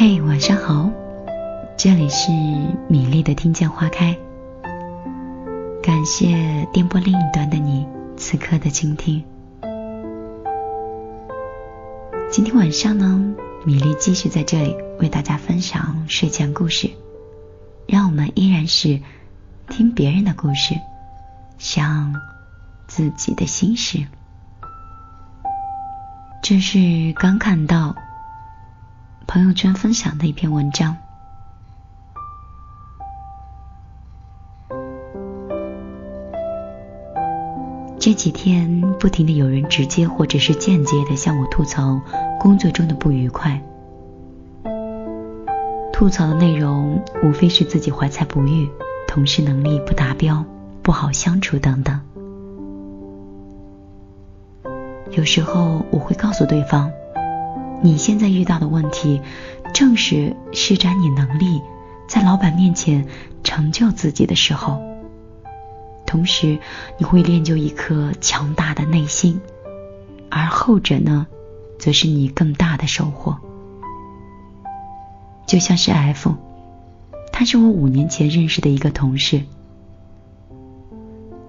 [0.00, 0.88] 嘿，晚上好，
[1.76, 2.30] 这里是
[2.88, 4.16] 米粒的听见花开。
[5.82, 7.84] 感谢电波另一端的你
[8.16, 9.24] 此刻的倾听。
[12.30, 13.34] 今天晚上呢，
[13.66, 16.88] 米粒继续在这里为大家分享睡前故事。
[17.88, 19.00] 让我们依然是
[19.68, 20.76] 听别人的故事，
[21.58, 22.14] 想
[22.86, 24.06] 自己的心事。
[26.40, 27.96] 这是刚看到
[29.30, 30.96] 朋友圈分享的一篇文章。
[37.98, 42.00] 这几天不停的有人直接或者是间接的向我吐槽
[42.40, 43.60] 工作中的不愉快，
[45.92, 48.66] 吐槽的内容无非是自己怀才不遇、
[49.06, 50.42] 同事能力不达标、
[50.82, 52.00] 不好相处等等。
[55.10, 56.90] 有时候我会告诉对方，
[57.82, 59.20] 你现在遇到的问题，
[59.72, 61.60] 正是施展你能力
[62.08, 63.06] 在老板面前
[63.44, 64.80] 成就自己的时候。
[66.06, 66.58] 同时，
[66.98, 69.40] 你会练就一颗强大的内心，
[70.30, 71.26] 而后者呢，
[71.78, 73.36] 则是你更大的收获。
[75.46, 76.34] 就像是 F，
[77.32, 79.42] 他是我五年前认识的一个同事，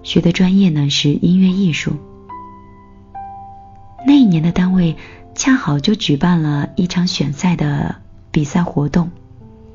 [0.03, 1.93] 学的专业呢是音乐艺术。
[4.05, 4.95] 那一年的单位
[5.39, 7.95] 恰好就举办了一场选赛的
[8.29, 9.09] 比赛活动，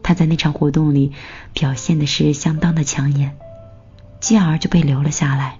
[0.02, 1.12] 他在那场活动里
[1.54, 3.34] 表现的是相当的抢眼。
[4.20, 5.56] 继而就被留了下来。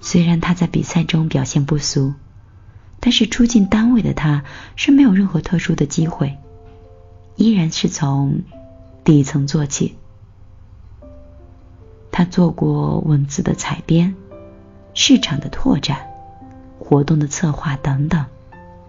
[0.00, 2.14] 虽然他在比赛中表现不俗，
[2.98, 4.42] 但是初进单位的他
[4.74, 6.38] 是没有任何特殊的机会，
[7.36, 8.40] 依然是从
[9.04, 9.98] 底层做起。
[12.10, 14.16] 他做过文字的采编、
[14.94, 16.07] 市场的拓展、
[16.88, 18.24] 活动的策划等等，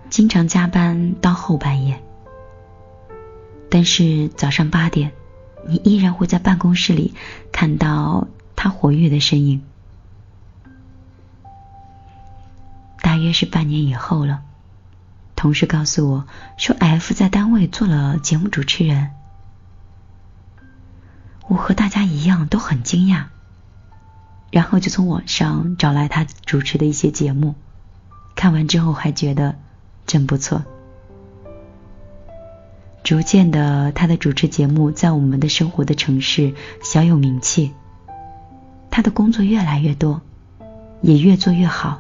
[0.10, 2.02] 经常加班到后半夜。
[3.70, 5.12] 但是早上八点。
[5.68, 7.14] 你依然会在办公室里
[7.52, 9.62] 看到他活跃的身影。
[13.02, 14.42] 大约是半年以后了，
[15.36, 16.26] 同事告诉我
[16.58, 19.12] 说，F 在单位做了节目主持人。
[21.50, 23.26] 我和大家一样都很惊讶，
[24.50, 27.56] 然后就从网上找来他主持的一些节目，
[28.40, 29.56] 看完之后还觉得
[30.06, 30.64] 真不错。
[33.04, 37.74] 逐渐的，他的主持节目在我们的生活的城市小有名气。
[38.90, 40.22] 他的工作越来越多，
[41.02, 42.00] 也越做越好。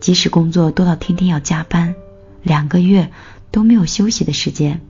[0.00, 1.94] 即使工作多到天天要加班，
[2.42, 3.12] 两个月
[3.52, 4.80] 都没有休息的时间，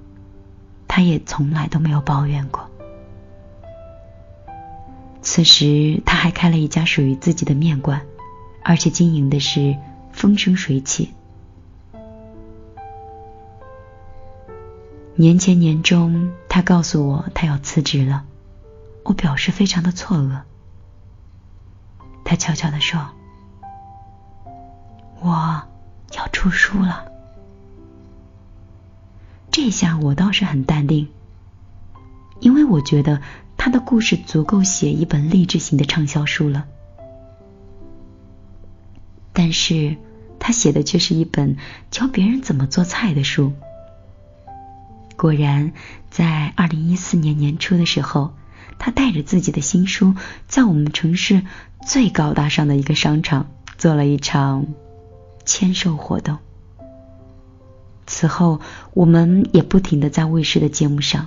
[0.89, 2.67] 他也从来都没有抱怨过。
[5.21, 8.01] 此时，他还开了一家属于自己的面馆，
[8.69, 9.77] 而且经营的是
[10.11, 11.15] 风生水起。
[15.15, 18.25] 年前年中，他告诉我他要辞职了，
[19.05, 20.41] 我表示非常的错愕。
[22.25, 23.07] 他悄悄的说
[25.23, 25.63] ：“我
[26.17, 27.13] 要出书了。”
[29.53, 31.09] 这下我倒是很淡定，
[32.41, 33.23] 因为我觉得
[33.57, 36.67] 他的故事足够写一本励志型的畅销书了。
[39.39, 39.99] 但是
[40.39, 41.59] 他写的却是一本
[41.91, 43.53] 教别人怎么做菜的书。
[45.15, 45.73] 果然，
[46.09, 48.33] 在二零一四年年初的时候，
[48.79, 50.15] 他带着自己的新书，
[50.49, 51.43] 在我们城市
[51.87, 54.69] 最高大上的一个商场做了一场
[55.45, 56.39] 签售活动。
[58.07, 58.63] 此后，
[58.95, 61.27] 我们也不停的在卫视的节目上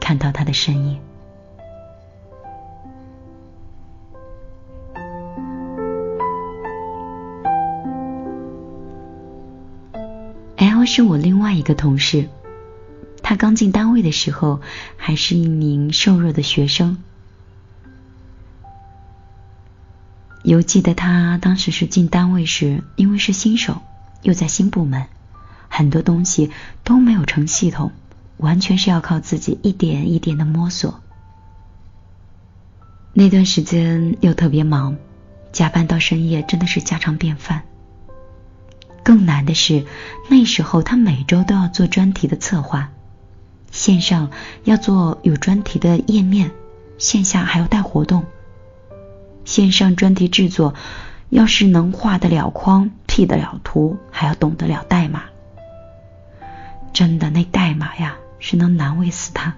[0.00, 0.98] 看到他的身影。
[10.86, 12.28] 是我另外一个同事。
[13.22, 14.60] 他刚进单位的时候，
[14.96, 16.98] 还是一名瘦弱的学生。
[20.42, 23.80] 犹记得他当时是进单位时，因为是新手，
[24.22, 25.06] 又在新部门，
[25.68, 26.50] 很多东西
[26.82, 27.92] 都没有成系统，
[28.38, 31.00] 完全是要靠自己一点一点的摸索。
[33.14, 34.96] 那段时间又特别忙，
[35.52, 37.62] 加班到深夜真的是家常便饭。
[39.02, 39.84] 更难的是，
[40.28, 42.90] 那时候他每周都要做专题的策划。
[43.70, 44.30] 线上
[44.64, 46.50] 要做有专题的页面，
[46.98, 48.24] 线下还要带活动。
[49.44, 50.74] 线上专题制作，
[51.30, 55.24] 要是能画得了框、P 得了图，还要懂得了代码。
[56.92, 59.54] 真的，那代码呀，是能难为死他。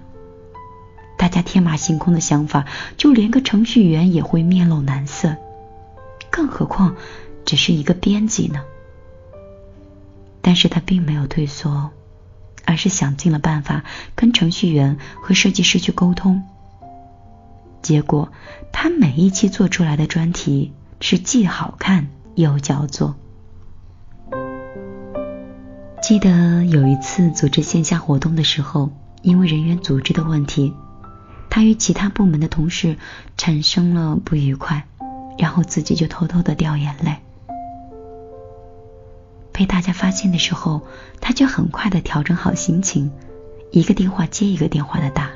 [1.18, 2.64] 大家天马行空的想法，
[2.96, 5.36] 就连个程序员也会面露难色，
[6.30, 6.96] 更何况
[7.44, 8.62] 只是一个编辑呢？
[10.44, 11.90] 但是他并没有退缩。
[12.66, 16.42] 而是想尽了办法跟程序员和设计师去沟通。
[17.82, 18.32] 结果，
[18.72, 23.16] 他每一期做出来的专题是既好看又焦作。
[26.00, 28.90] 记得有一次组织线下活动的时候，
[29.20, 30.72] 因为人员组织的问题，
[31.50, 32.96] 他与其他部门的同事
[33.36, 34.86] 产生了不愉快，
[35.36, 37.16] 然后自己就偷偷的掉眼泪。
[39.56, 40.82] 被大家发现的时候，
[41.20, 43.08] 他却很快的调整好心情，
[43.70, 45.30] 一个电话接一个电话的打，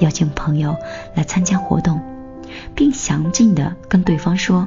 [0.00, 0.74] 邀请朋友
[1.14, 2.00] 来参加活动，
[2.74, 4.66] 并详尽的跟对方说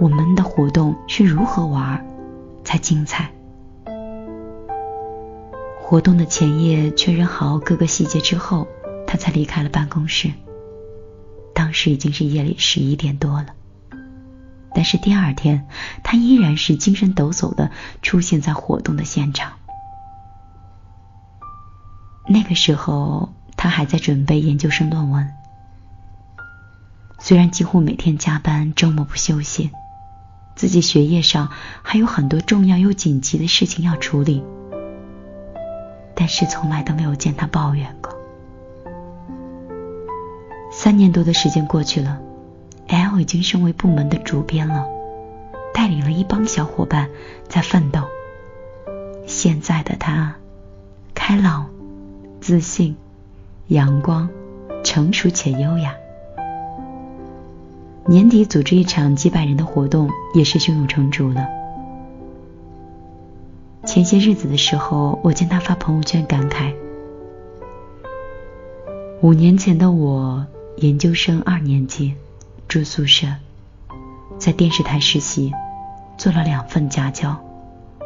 [0.00, 2.04] 我们的活动是如何玩
[2.64, 3.30] 才精彩。
[5.80, 8.66] 活动的前夜确认好各个细节之后，
[9.06, 10.28] 他才离开了办公室。
[11.54, 13.46] 当时已经是夜里十一点多了。
[14.74, 15.66] 但是第二天，
[16.02, 17.70] 他依然是精神抖擞的
[18.00, 19.52] 出现在活动的现场。
[22.26, 25.28] 那个时候，他还在准备研究生论文。
[27.18, 29.70] 虽然几乎每天加班，周末不休息，
[30.56, 31.50] 自己学业上
[31.82, 34.42] 还有很多重要又紧急的事情要处理，
[36.14, 38.12] 但是从来都没有见他抱怨过。
[40.72, 42.18] 三年多的时间过去了。
[42.88, 44.86] L 已经升为部门的主编了，
[45.72, 47.08] 带领了一帮小伙伴
[47.48, 48.02] 在奋斗。
[49.26, 50.34] 现在的他，
[51.14, 51.70] 开朗、
[52.40, 52.96] 自信、
[53.68, 54.28] 阳光、
[54.84, 55.94] 成熟且优雅。
[58.04, 61.46] 年底组织一场几百人的活动，也是胸有成竹了。
[63.84, 66.74] 前些日子的时候，我见他发朋友圈感慨：
[69.20, 70.44] 五年前的我，
[70.76, 72.14] 研究生二年级。
[72.72, 73.26] 住宿舍，
[74.38, 75.52] 在电视台实习，
[76.16, 77.38] 做了两份家教，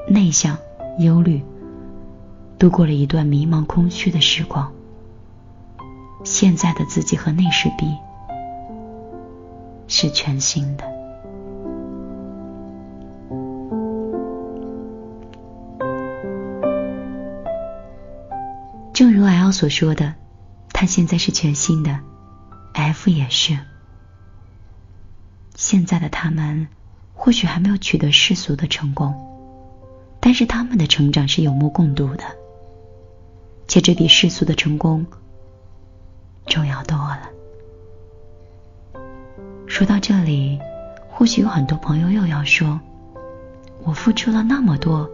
[0.09, 0.59] 内向、
[0.99, 1.41] 忧虑，
[2.59, 4.73] 度过了一段迷茫、空虚的时光。
[6.25, 7.95] 现在的自己和那时比，
[9.87, 10.85] 是全新的。
[18.93, 20.15] 正如 L 所说的，
[20.73, 22.01] 他现在是全新的
[22.73, 23.57] ，F 也是。
[25.69, 26.69] 现在的他们
[27.13, 29.13] 或许还没有取得世俗的成功，
[30.21, 32.23] 但是他们的成长是有目共睹的，
[33.67, 35.05] 且这比世俗的成功
[36.47, 37.29] 重要多了。
[39.67, 40.61] 说到这里，
[41.11, 42.79] 或许有很多朋友又要说
[43.83, 45.11] ：“我付出了那么多，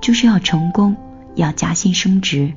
[0.00, 0.96] 就是要成功，
[1.34, 2.54] 要加薪升职，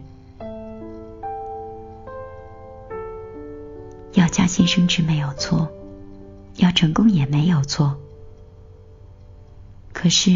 [4.13, 5.69] 要加薪升职没有错。”
[6.57, 8.00] 要成功也没有错，
[9.94, 10.31] 可是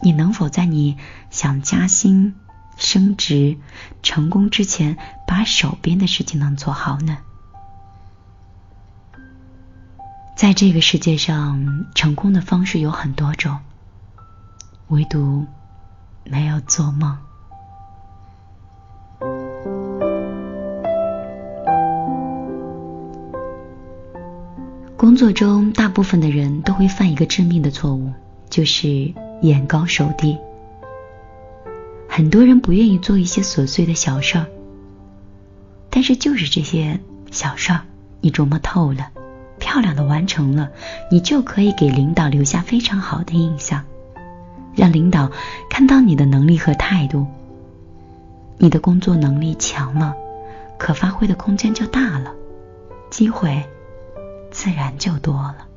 [0.00, 0.96] 你能否在你
[1.30, 2.34] 想加薪、
[2.76, 3.56] 升职、
[4.02, 4.96] 成功之前，
[5.26, 7.18] 把手边的事情能做好呢？
[10.36, 13.58] 在这个世界上，成功的方式有很多种，
[14.88, 15.46] 唯独
[16.24, 17.18] 没有做梦。
[25.16, 28.12] 工作中，大部分的人都会犯一个致命的错误，
[28.50, 30.36] 就是眼高手低。
[32.06, 34.44] 很多人不愿意做一些琐碎的小事儿，
[35.88, 37.80] 但是就是这些小事儿，
[38.20, 39.08] 你琢磨透了，
[39.58, 40.68] 漂亮的完成了，
[41.10, 43.82] 你就可以给领导留下非常好的印象，
[44.74, 45.32] 让领导
[45.70, 47.26] 看到你的能力和态度。
[48.58, 50.14] 你的工作能力强了，
[50.76, 52.34] 可发挥的空间就大了，
[53.08, 53.64] 机会。
[54.56, 55.68] 自然就多了。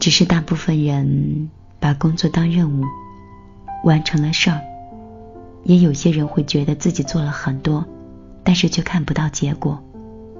[0.00, 2.84] 只是大部分人把工作当任务，
[3.84, 4.60] 完成了事儿，
[5.62, 7.86] 也有些人会觉得自己做了很多，
[8.42, 9.80] 但是却看不到结果，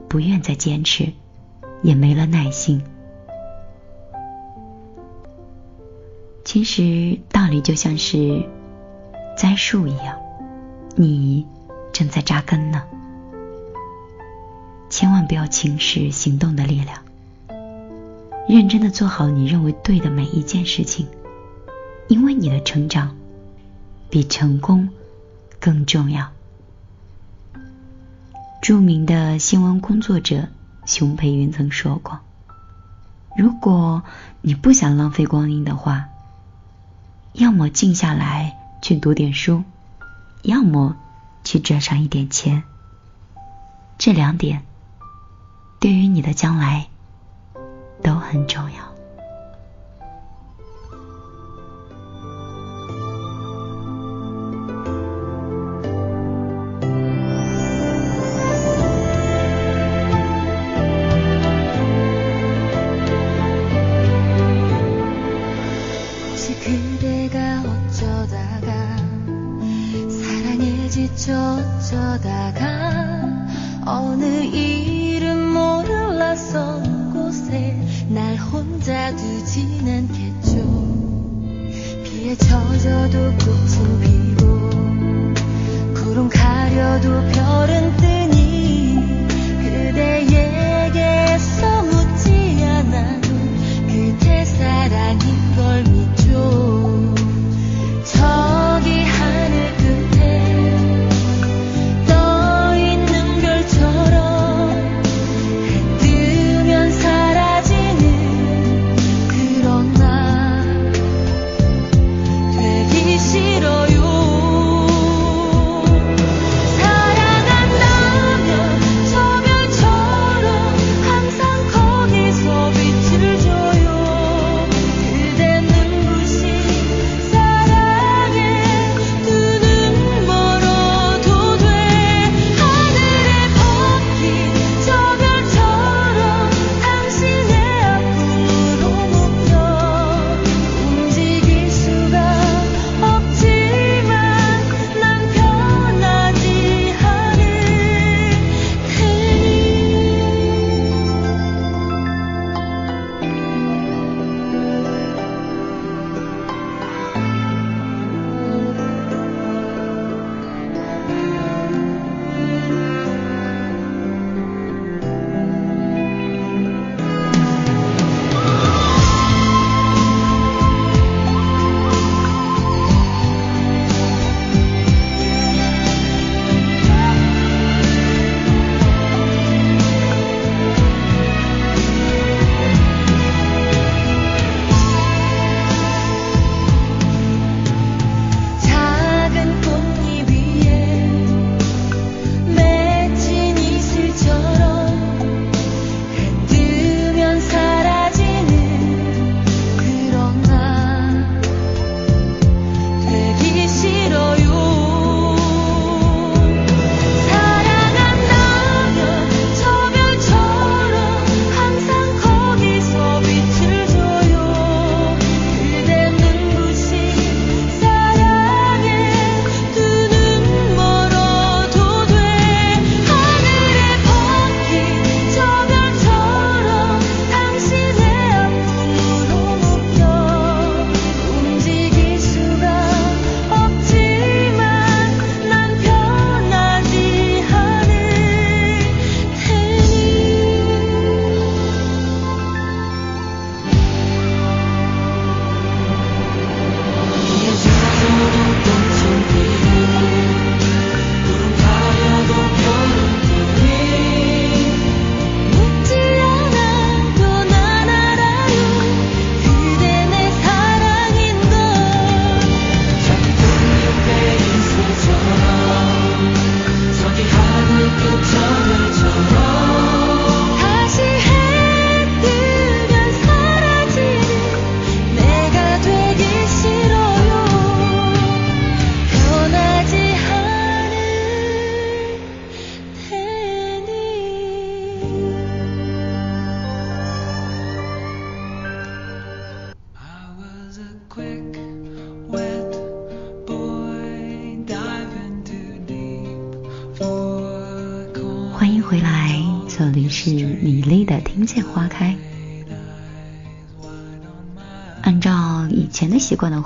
[0.09, 1.13] 不愿再坚持，
[1.83, 2.83] 也没了耐心。
[6.45, 8.45] 其实道理就像是
[9.37, 10.19] 栽树一样，
[10.97, 11.47] 你
[11.93, 12.83] 正在扎根呢。
[14.91, 17.03] 千万不要轻视行动的力量，
[18.49, 21.07] 认真的做好你认为对的每一件事情，
[22.09, 23.15] 因为你的成长
[24.09, 24.89] 比成功
[25.61, 26.31] 更重要。
[28.63, 30.49] 著名的新闻工作者
[30.87, 32.19] 熊培云曾说过
[33.37, 34.03] ：“如果
[34.41, 36.09] 你不想浪费光阴的话，
[37.35, 39.63] 要么静下来去读点书，
[40.43, 40.97] 要么
[41.45, 42.63] 去赚上一点钱。
[43.99, 44.63] 这两点。”
[45.81, 46.89] 对于你的将来
[48.03, 48.98] 都很重要。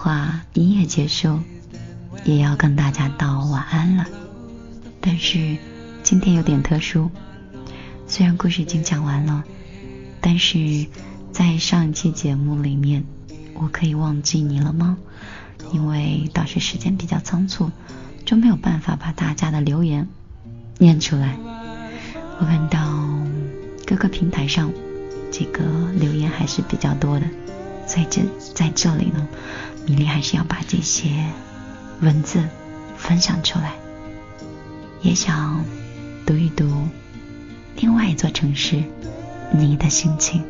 [0.03, 1.39] 话，音乐结束
[2.25, 4.05] 也要跟大家道晚安了。
[5.01, 5.57] 但是
[6.03, 7.09] 今天有点特殊，
[8.09, 9.45] 虽然故事已经讲完了，
[10.21, 10.89] 但是
[11.31, 13.05] 在上一期节目里面，
[13.55, 14.99] 我可以忘记你了吗？
[15.71, 17.71] 因为当时时间比较仓促，
[18.25, 20.09] 就没有办法把大家的留言
[20.79, 21.37] 念出来。
[22.41, 22.81] 我看到
[23.87, 24.73] 各个平台上
[25.31, 27.27] 这个留言还是比较多的。
[27.85, 28.23] 所以这
[28.55, 29.29] 在这里呢，
[29.85, 31.11] 米粒还是要把这些
[32.01, 32.43] 文字
[32.97, 33.75] 分享出来，
[35.03, 35.65] 也想
[36.25, 36.89] 读一读
[37.77, 38.83] 另外一座城市
[39.53, 40.45] 你的心情。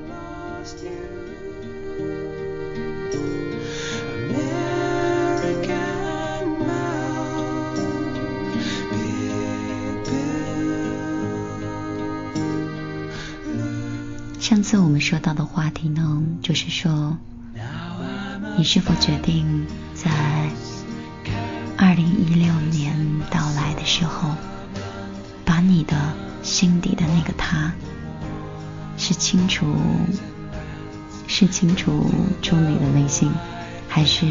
[14.39, 17.17] 上次我们说到的话题呢，就是说。
[18.57, 20.11] 你是否决定在
[21.77, 22.95] 二零一六年
[23.31, 24.29] 到来的时候，
[25.45, 25.97] 把你的
[26.43, 27.73] 心底的那个他，
[28.99, 29.75] 是清除，
[31.27, 32.11] 是清除
[32.43, 33.33] 出你的内心，
[33.89, 34.27] 还是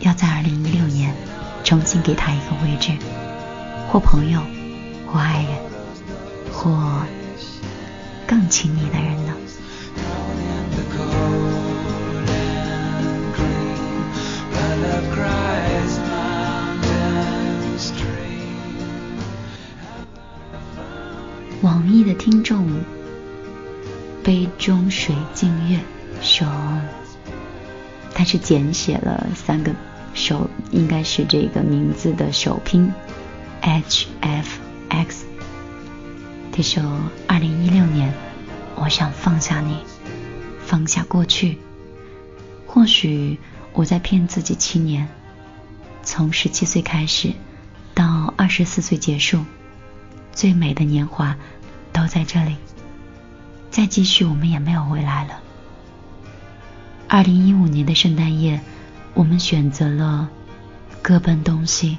[0.00, 1.14] 要在二零一六年
[1.64, 2.92] 重新给他一个位置，
[3.88, 4.42] 或朋友，
[5.06, 5.52] 或爱人，
[6.52, 7.02] 或
[8.26, 9.09] 更亲密的人？
[22.04, 22.68] 的听众
[24.22, 25.80] 杯中水镜月
[26.20, 26.46] 说，
[28.14, 29.74] 他是简写了三个
[30.14, 32.92] 首，应该是这个名字的首拼
[33.60, 35.24] H F X。
[36.52, 36.82] 他说，
[37.26, 38.12] 二零一六年，
[38.74, 39.78] 我想放下你，
[40.66, 41.58] 放下过去。
[42.66, 43.38] 或许
[43.72, 45.08] 我在骗自己七年，
[46.02, 47.32] 从十七岁开始，
[47.94, 49.44] 到二十四岁结束。
[50.32, 51.36] 最美的年华
[51.92, 52.56] 都在这里，
[53.70, 55.40] 再继续我们也没有未来了。
[57.08, 58.60] 二零一五年的圣诞夜，
[59.14, 60.28] 我们选择了
[61.02, 61.98] 各奔东西。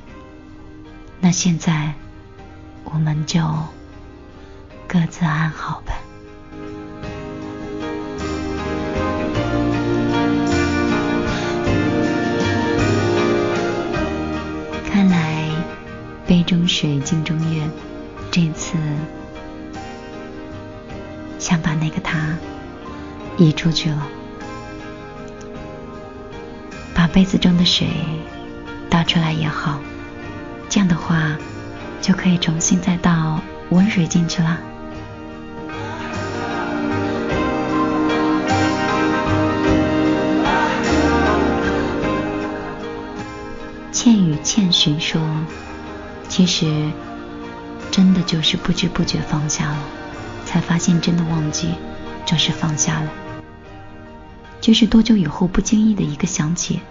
[1.20, 1.94] 那现在，
[2.84, 3.42] 我们就
[4.88, 5.94] 各自安好吧。
[14.90, 15.50] 看来，
[16.26, 17.70] 杯中水，镜中月。
[18.32, 18.78] 这次
[21.52, 22.38] 想把那个他
[23.36, 24.08] 移出去了，
[26.94, 27.90] 把杯子中的水
[28.90, 29.82] 倒出来也好，
[30.70, 31.36] 这样的话
[32.00, 34.62] 就可以重新再倒温水进去了。
[43.92, 45.22] 倩与倩寻说，
[46.30, 46.90] 其实。
[47.92, 49.78] 真的就是不知不觉放下了，
[50.52, 51.76] 才发现真的忘记
[52.26, 53.10] 就是放下了。
[54.60, 56.82] 就是多久以后不经意的一个想起，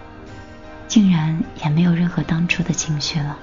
[0.87, 3.37] 竟然也没有任何当初的情绪了。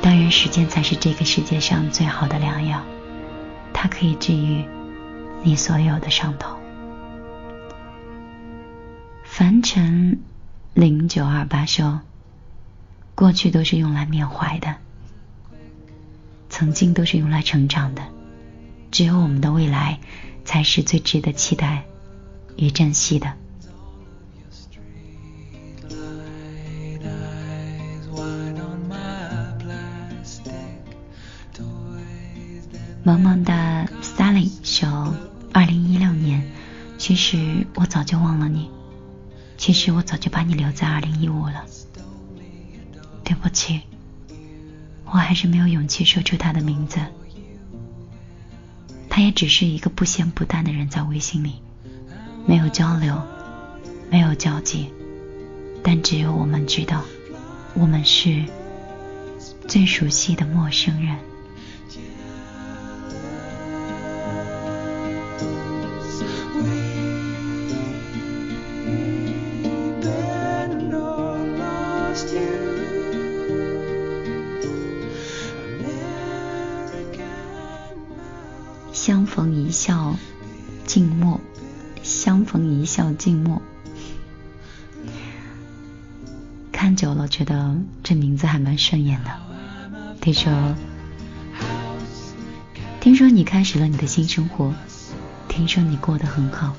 [0.00, 2.82] 当然，时间才是这个世界上最好的良药，
[3.74, 4.64] 它可以治愈
[5.42, 6.58] 你所有的伤痛。
[9.24, 10.18] 凡尘
[10.74, 12.00] 零九二八说
[13.14, 14.74] ：“过去都是用来缅怀的，
[16.50, 18.02] 曾经都是用来成长的，
[18.90, 20.00] 只有我们的未来
[20.44, 21.84] 才是最值得期待
[22.56, 23.32] 与珍惜的。”
[33.04, 35.14] 萌萌的 Sally 说
[35.54, 36.50] ：“二零一六年，
[36.98, 38.68] 其实我早就忘了你。”
[39.64, 41.64] 其实我早就把你留在二零一五了，
[43.24, 43.80] 对不起，
[45.06, 47.00] 我还是没有勇气说出他的名字。
[49.08, 51.62] 他也只是一个不咸不淡的人，在微信里
[52.44, 53.22] 没有交流，
[54.10, 54.92] 没有交集，
[55.82, 57.02] 但只有我们知道，
[57.72, 58.44] 我们是
[59.66, 61.16] 最熟悉的陌生人。
[82.94, 83.60] 相逢一笑静默。
[86.70, 89.30] 看久了，觉得这名字还蛮顺眼的。
[90.20, 90.52] 听说
[93.00, 94.72] ：“听说你开始了你的新生活，
[95.48, 96.76] 听说你过得很好，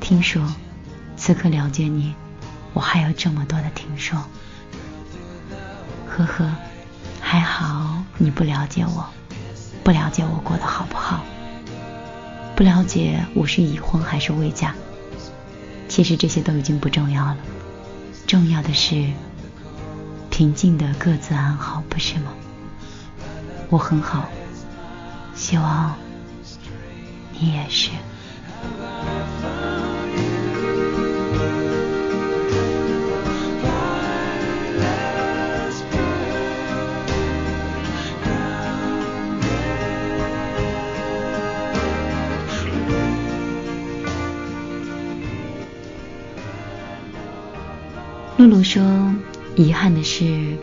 [0.00, 0.42] 听说
[1.18, 2.14] 此刻了解你，
[2.72, 4.18] 我还有这么多的听说。
[6.08, 6.54] 呵呵，
[7.20, 9.04] 还好你不了解我。”
[9.84, 10.77] 不了解我过得好
[12.58, 14.74] 不，了解我是已婚还是未嫁，
[15.86, 17.36] 其实这些都已经不重要了。
[18.26, 19.12] 重要的是
[20.28, 22.32] 平静的各自安好，不是吗？
[23.68, 24.28] 我很好，
[25.36, 25.94] 希望
[27.38, 27.90] 你也是。
[48.38, 49.12] 露露说
[49.56, 50.56] ：“遗憾的是，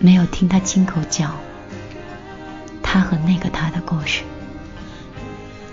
[0.00, 1.32] 没有听他亲口讲
[2.82, 4.24] 他和那个他的故事。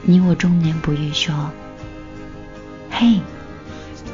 [0.03, 1.33] 你我中年不遇说，
[2.91, 3.19] 嘿，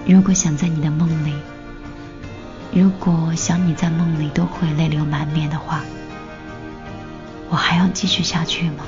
[0.06, 1.34] 如果想在你的梦里，
[2.72, 5.84] 如果想你在梦里都会泪流满面的话，
[7.50, 8.86] 我还要继续下去吗？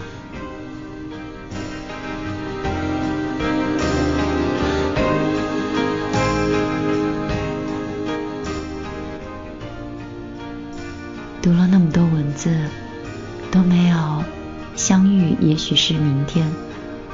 [15.49, 16.47] 也许是明天，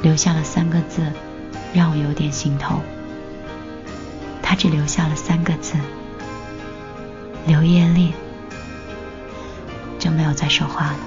[0.01, 1.09] 留下了三个字，
[1.73, 2.81] 让我有点心痛。
[4.41, 5.75] 他只留下了三个字：
[7.47, 8.13] 刘叶丽，
[9.97, 10.99] 就没有再说话了。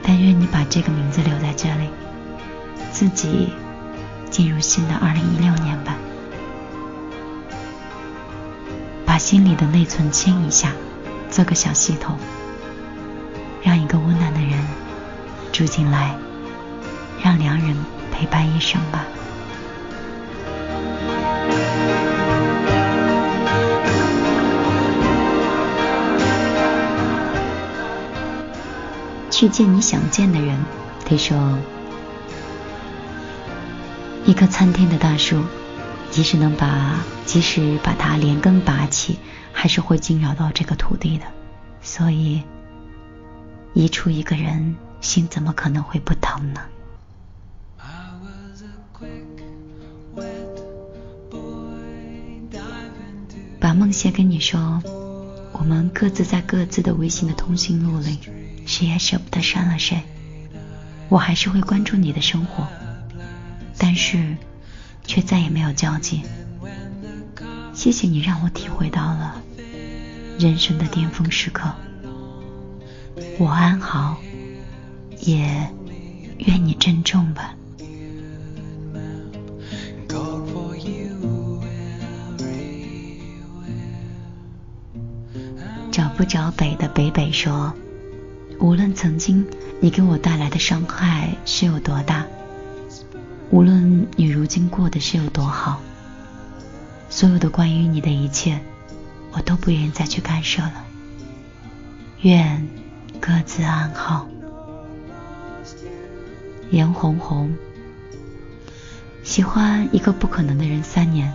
[0.00, 1.88] 但愿你把这个名字留在这里，
[2.92, 3.52] 自己
[4.30, 5.96] 进入新的二零一六年吧，
[9.04, 10.72] 把心里的内存清一下。
[11.28, 12.16] 做个小系统，
[13.60, 14.52] 让一个温暖的人
[15.58, 16.14] 住进来，
[17.20, 17.76] 让良人
[18.12, 19.04] 陪伴一生吧。
[29.32, 30.56] 去见你想见的人，
[31.04, 31.36] 得说
[34.26, 35.42] ：“一棵参天的大树，
[36.08, 39.18] 即使能把，即使把它连根拔起。”
[39.52, 41.24] 还是会惊扰到这个土地的，
[41.82, 42.44] 所以
[43.74, 46.60] 一处一个人，心怎么可能会不疼呢？
[53.60, 54.80] 把梦写给你说，
[55.52, 58.18] 我们各自在各自的微信的通讯录里，
[58.66, 60.02] 谁也舍不得删了谁。
[61.08, 62.66] 我还是会关注你的生活，
[63.76, 64.36] 但是
[65.04, 66.22] 却再也没有交集。
[67.72, 69.42] 谢谢你让我体会到了。
[70.38, 71.74] 人生的巅峰时刻，
[73.38, 74.20] 我安好，
[75.28, 75.46] 也
[76.38, 77.54] 愿你珍重吧。
[85.92, 87.74] 找不着北的北北说，
[88.58, 89.44] 无论曾经
[89.80, 92.24] 你给我带来的伤害是有多大，
[93.50, 95.78] 无论你如今过得是有多好，
[97.10, 98.58] 所有的关于你的一切。
[99.32, 100.86] 我都不愿意再去干涉了，
[102.22, 102.66] 愿
[103.20, 104.26] 各自安好。
[106.70, 107.54] 颜红红，
[109.22, 111.32] 喜欢一个不可能的人三年，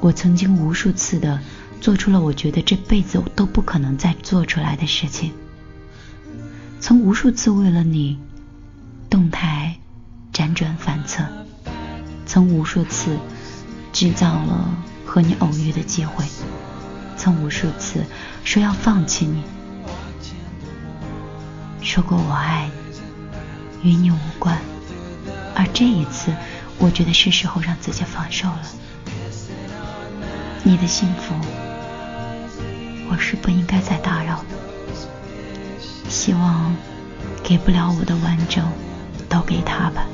[0.00, 1.40] 我曾经无数次的
[1.80, 5.32] 做出了我觉得这辈子都不可能再做出来的事情，
[6.80, 8.18] 曾无数次为了你
[9.10, 9.78] 动态
[10.32, 11.24] 辗转反侧，
[12.24, 13.18] 曾无数次
[13.92, 16.24] 制造了和你偶遇的机会。
[17.16, 18.04] 曾无数次
[18.44, 19.42] 说要放弃你，
[21.82, 22.77] 说过我爱你，
[23.82, 24.58] 与你无关。
[25.54, 26.32] 而这一次，
[26.78, 28.62] 我觉得是时候让自己放手了。
[30.62, 31.34] 你的幸福，
[33.10, 34.44] 我是不应该再打扰。
[36.08, 36.74] 希望
[37.42, 38.70] 给不了我的完整，
[39.28, 40.06] 都给他吧。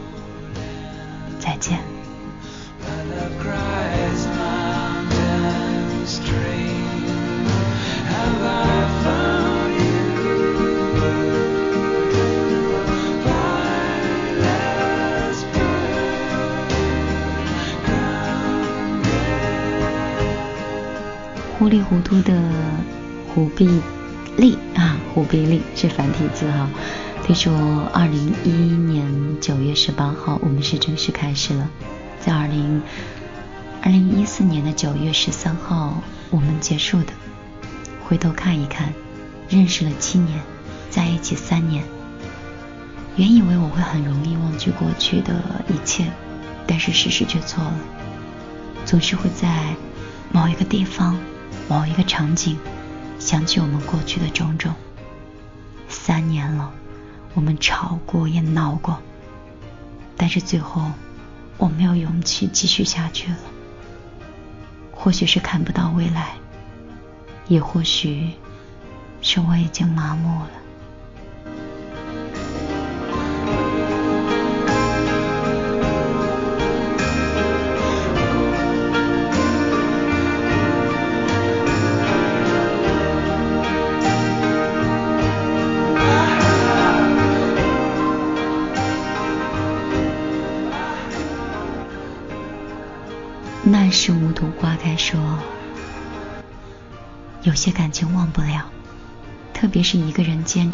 [1.39, 1.94] 再见。
[21.75, 22.41] 里糊涂的
[23.35, 23.69] 虎臂
[24.37, 26.71] 力啊，虎臂力是繁体字哈。
[27.27, 27.53] 听说，
[27.93, 29.05] 二零一一年
[29.41, 31.69] 九月十八号，我们是正式开始了。
[32.21, 32.81] 在二零
[33.83, 37.13] 二零一四年的九月十三号，我们结束的。
[38.05, 38.95] 回头看一看，
[39.49, 40.41] 认识了七年，
[40.91, 41.83] 在一起三年。
[43.17, 46.05] 原以为我会很容易忘记过去的一切，
[46.69, 47.75] 但是事实却错了。
[48.85, 49.75] 总是会在
[50.31, 51.19] 某一个地方。
[51.69, 52.57] 某一个场景，
[53.19, 54.75] 想起我们过去的种种。
[55.89, 56.71] 三年了，
[57.35, 58.99] 我们吵过也闹过，
[60.17, 60.91] 但是最后
[61.57, 63.39] 我没有勇气继续下去了。
[64.93, 66.35] 或许是看不到未来，
[67.49, 68.33] 也或许
[69.21, 70.51] 是我已经麻木了。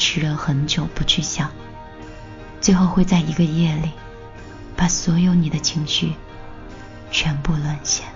[0.00, 1.50] 持了很久不去想，
[2.58, 3.90] 最后会在一个夜里，
[4.74, 6.14] 把所有你的情绪
[7.10, 8.06] 全部沦陷。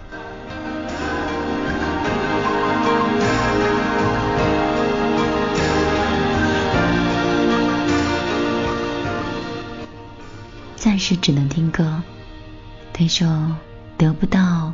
[10.75, 12.03] 暂时只能听歌，
[12.95, 13.55] 听说
[13.99, 14.73] 得不到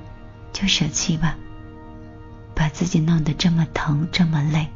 [0.53, 1.37] 就舍弃吧，
[2.55, 4.69] 把自己弄得这么疼这么累，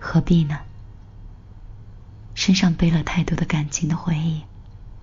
[0.00, 0.58] 何必呢？
[2.38, 4.44] 身上背了太多的感情的回忆，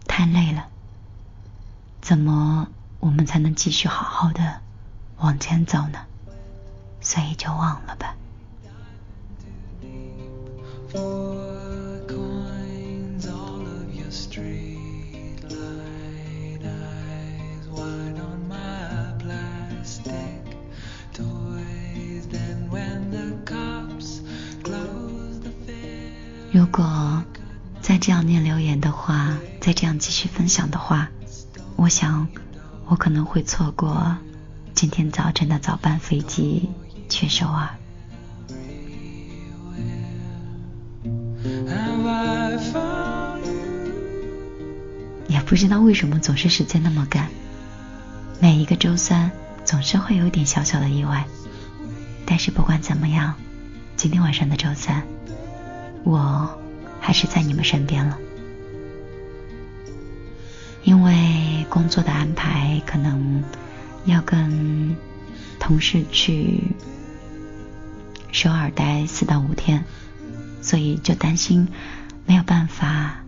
[0.08, 0.70] 太累了。
[2.00, 2.70] 怎么
[3.02, 4.62] 我们才能继续好好的
[5.18, 6.00] 往前走呢？
[7.02, 8.16] 所以就忘了吧。
[26.78, 27.24] 如果
[27.80, 31.08] 再这样念留言的话，再这样继续分享的话，
[31.78, 32.28] 我想
[32.88, 34.18] 我可能会错过
[34.74, 36.70] 今天早晨的早班飞机
[37.08, 37.70] 去首尔。
[45.30, 47.30] 也不知道为什么总是时间那么赶，
[48.42, 49.32] 每一个周三
[49.64, 51.26] 总是会有点小小的意外，
[52.26, 53.34] 但是不管怎么样，
[53.96, 55.02] 今天晚上的周三。
[56.04, 56.62] 我
[57.06, 58.18] 还是在你们身边了，
[60.84, 63.44] 因为工作的安排可能
[64.06, 64.98] 要跟
[65.60, 66.64] 同事去
[68.32, 69.84] 首尔待四到五天，
[70.64, 71.68] 所以就担心
[72.26, 73.20] 没有办法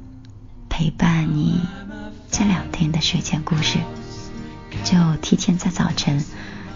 [0.69, 1.61] 陪伴你
[2.31, 3.77] 这两天的睡前故事，
[4.83, 6.25] 就提前在早晨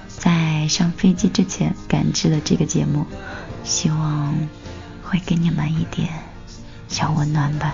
[0.07, 3.07] 在上飞机之前赶制了这个节目，
[3.63, 4.35] 希望。
[5.03, 6.07] 会给你们一点
[6.91, 7.73] 小温暖吧。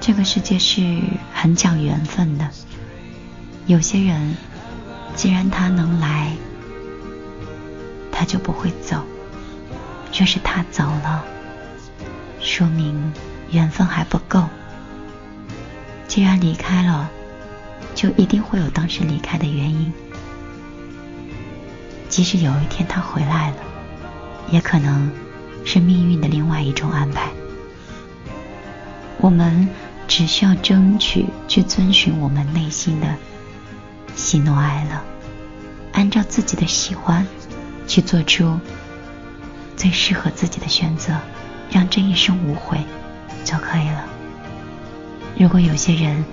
[0.00, 1.00] 这个世界是
[1.32, 2.48] 很讲缘分的，
[3.66, 4.36] 有些人
[5.14, 6.32] 既然他能来，
[8.10, 8.98] 他就不会走；
[10.12, 11.24] 若是他走了，
[12.40, 13.12] 说明。
[13.52, 14.42] 缘分还不够，
[16.08, 17.10] 既然离开了，
[17.94, 19.92] 就一定会有当时离开的原因。
[22.08, 23.56] 即使有一天他回来了，
[24.50, 25.10] 也可能
[25.64, 27.30] 是命运的另外一种安排。
[29.18, 29.68] 我们
[30.06, 33.14] 只需要争取去遵循我们内心的
[34.14, 35.00] 喜怒哀乐，
[35.92, 37.26] 按照自己的喜欢
[37.86, 38.58] 去做出
[39.76, 41.14] 最适合自己的选择，
[41.70, 42.78] 让这一生无悔。
[43.44, 44.04] 就可以了。
[45.38, 46.24] 如果有些人，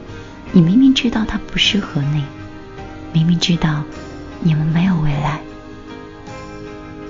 [0.53, 2.23] 你明明知道他不适合你，
[3.11, 3.83] 明明知道
[4.39, 5.41] 你们没有未来，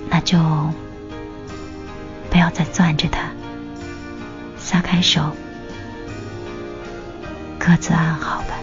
[0.09, 0.39] 那就
[2.31, 3.29] 不要再攥着他，
[4.57, 5.35] 撒开手，
[7.59, 8.55] 各自安好吧。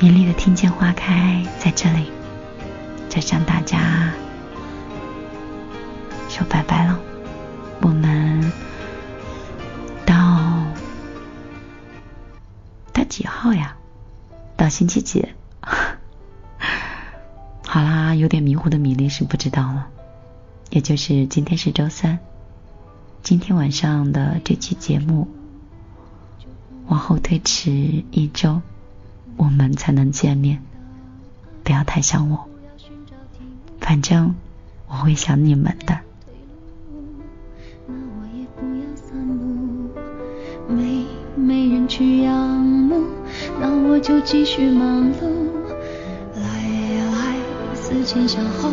[0.00, 2.10] 美丽的听见花开在这里，
[3.08, 4.10] 就向大家
[6.28, 6.98] 说拜拜了。
[7.80, 8.52] 我们
[12.94, 13.76] 到几号呀？
[14.56, 15.28] 到星期几？
[17.66, 19.88] 好啦，有点迷糊的米粒是不知道了。
[20.70, 22.18] 也就是今天是周三，
[23.22, 25.28] 今天晚上的这期节目
[26.86, 27.70] 往后推迟
[28.10, 28.62] 一周，
[29.36, 30.62] 我们才能见面。
[31.62, 32.48] 不要太想我，
[33.80, 34.34] 反正
[34.86, 36.00] 我会想你们的。
[44.00, 45.26] 就继续忙碌。
[46.36, 46.42] 来
[46.96, 48.70] 呀来，思前想后，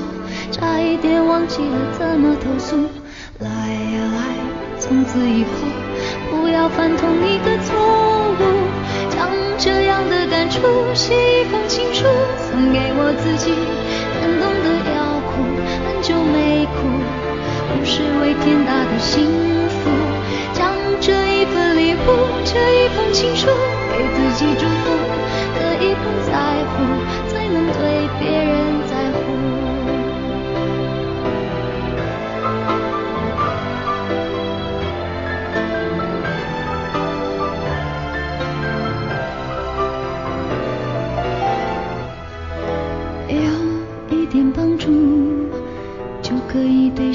[0.52, 2.78] 差一点忘记了怎么投诉。
[3.40, 5.50] 来呀来，从此以后
[6.30, 7.76] 不要犯同一个错
[8.40, 8.42] 误。
[9.10, 10.60] 将这样的感触
[10.94, 12.06] 写一封情书，
[12.50, 13.54] 送给我自己。
[14.20, 15.32] 感动的要哭，
[15.86, 16.88] 很久没哭，
[17.70, 19.26] 不是为天大的幸
[19.70, 19.90] 福。
[20.54, 21.98] 将这一份礼物。
[22.44, 23.48] 这一封情书，
[23.92, 24.66] 给自己祝